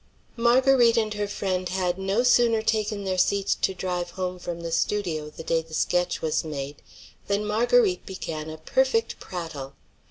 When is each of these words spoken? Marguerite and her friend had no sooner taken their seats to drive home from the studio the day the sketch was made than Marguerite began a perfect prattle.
Marguerite 0.35 0.97
and 0.97 1.13
her 1.13 1.27
friend 1.27 1.69
had 1.69 1.99
no 1.99 2.23
sooner 2.23 2.63
taken 2.63 3.03
their 3.03 3.19
seats 3.19 3.53
to 3.53 3.75
drive 3.75 4.09
home 4.09 4.39
from 4.39 4.61
the 4.61 4.71
studio 4.71 5.29
the 5.29 5.43
day 5.43 5.61
the 5.61 5.75
sketch 5.75 6.23
was 6.23 6.43
made 6.43 6.81
than 7.27 7.45
Marguerite 7.45 8.07
began 8.07 8.49
a 8.49 8.57
perfect 8.57 9.19
prattle. 9.19 9.75